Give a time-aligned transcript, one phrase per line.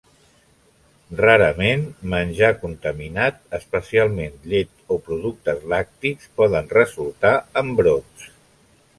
[1.17, 8.25] Rarament, menjar contaminat, especialment llet o productes lactis, poden resultar en brots.